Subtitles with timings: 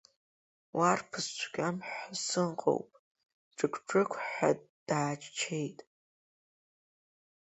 [0.77, 2.89] Уарԥыс цәгьам ҳәа сыҟоуп,
[3.57, 4.49] џықә-џықәҳәа
[4.87, 5.79] дааччеит.